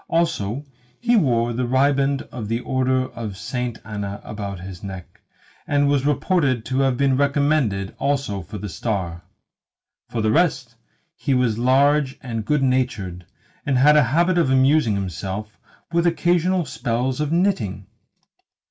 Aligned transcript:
Also, 0.07 0.65
he 0.99 1.15
wore 1.15 1.53
the 1.53 1.67
riband 1.67 2.23
of 2.31 2.47
the 2.47 2.59
order 2.61 3.03
of 3.11 3.37
Saint 3.37 3.77
Anna 3.85 4.19
about 4.23 4.59
his 4.59 4.81
neck, 4.81 5.21
and 5.67 5.87
was 5.87 6.07
reported 6.07 6.65
to 6.65 6.79
have 6.79 6.97
been 6.97 7.15
recommended 7.17 7.93
also 7.99 8.41
for 8.41 8.57
the 8.57 8.67
star. 8.67 9.21
For 10.09 10.23
the 10.23 10.31
rest, 10.31 10.73
he 11.15 11.35
was 11.35 11.59
large 11.59 12.17
and 12.23 12.43
good 12.45 12.63
natured, 12.63 13.27
and 13.63 13.77
had 13.77 13.95
a 13.95 14.05
habit 14.09 14.39
of 14.39 14.49
amusing 14.49 14.95
himself 14.95 15.59
with 15.91 16.07
occasional 16.07 16.65
spells 16.65 17.21
of 17.21 17.31
knitting. 17.31 17.85